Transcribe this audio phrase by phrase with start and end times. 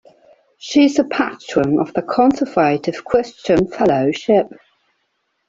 [0.57, 4.47] She is a Patron of the Conservative Christian Fellowship.